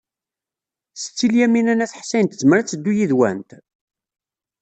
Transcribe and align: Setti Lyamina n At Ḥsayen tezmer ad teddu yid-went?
Setti 1.01 1.27
Lyamina 1.33 1.73
n 1.75 1.83
At 1.85 1.97
Ḥsayen 2.01 2.27
tezmer 2.29 2.57
ad 2.57 2.67
teddu 2.67 2.91
yid-went? 2.97 3.51